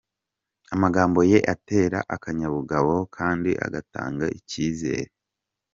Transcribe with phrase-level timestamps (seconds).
[0.73, 5.11] Amagambo ye atera akanyabugabo kandi agatanga icyizere.